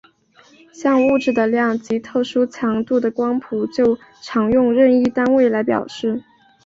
[0.73, 6.23] 像物质的量及特殊强度的光谱就常用任意单位来表示。